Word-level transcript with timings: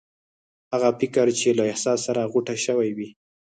هغه 0.73 0.89
فکر 0.99 1.25
چې 1.39 1.49
له 1.57 1.63
احساس 1.71 1.99
سره 2.07 2.29
غوټه 2.31 2.55
شوی 2.65 2.89
وي. 2.97 3.09